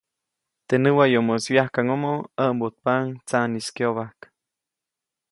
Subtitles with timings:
[0.67, 4.19] Teʼ näwayomoʼis wyajkaʼŋʼomo ʼäʼmbujtpaʼuŋ tsaʼnis kyobajk.